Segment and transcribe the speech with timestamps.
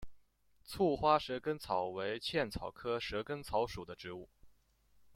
[0.65, 4.27] 簇花蛇根草为茜草科蛇根草属的植物。